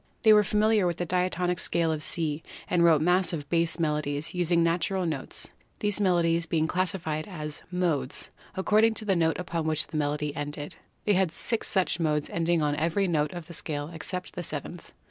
They 0.23 0.33
were 0.33 0.43
familiar 0.43 0.87
with 0.87 0.97
the 0.97 1.05
diatonic 1.05 1.59
scale 1.59 1.91
of 1.91 2.01
C 2.01 2.41
and 2.67 2.83
wrote 2.83 3.03
massive 3.03 3.47
bass 3.51 3.77
melodies, 3.77 4.33
using 4.33 4.63
the 4.63 4.69
natural 4.71 5.05
notes, 5.05 5.51
these 5.77 6.01
melodies 6.01 6.47
being 6.47 6.65
classified 6.65 7.27
as 7.27 7.61
"modes," 7.69 8.31
according 8.55 8.95
to 8.95 9.05
the 9.05 9.15
note 9.15 9.37
upon 9.37 9.67
which 9.67 9.85
the 9.85 9.97
melody 9.97 10.35
ended. 10.35 10.75
They 11.05 11.13
had 11.13 11.31
six 11.31 11.67
such 11.67 11.99
modes 11.99 12.31
ending 12.31 12.63
on 12.63 12.75
every 12.77 13.07
note 13.07 13.31
of 13.33 13.45
the 13.45 13.53
scale 13.53 13.91
except 13.93 14.33
the 14.33 14.41
seventh. 14.41 14.91